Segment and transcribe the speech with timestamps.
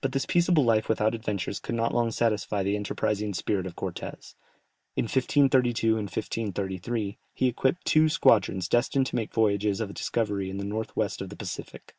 [0.00, 4.36] But this peaceable life without adventures could not long satisfy the enterprising spirit of Cortès.
[4.94, 10.58] In 1532 and 1533, he equipped two squadrons destined to make voyages of discovery in
[10.58, 11.96] the north west of the Pacific.